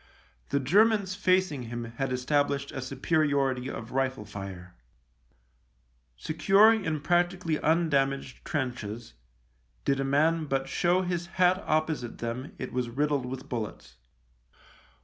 [0.49, 4.73] The Germans facing him had established a superiority of rifle fire.
[6.17, 9.13] Secure in practically undamaged 40 THE LIEUTENANT trenches,
[9.85, 13.97] did a man but show his hat opposite them it was riddled with bullets.